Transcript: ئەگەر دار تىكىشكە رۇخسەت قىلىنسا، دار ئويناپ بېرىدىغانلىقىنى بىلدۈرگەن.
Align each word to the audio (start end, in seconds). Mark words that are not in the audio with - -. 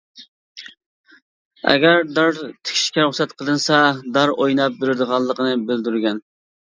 ئەگەر 1.73 2.07
دار 2.15 2.39
تىكىشكە 2.45 3.05
رۇخسەت 3.09 3.35
قىلىنسا، 3.43 3.83
دار 4.17 4.35
ئويناپ 4.39 4.81
بېرىدىغانلىقىنى 4.85 5.55
بىلدۈرگەن. 5.69 6.23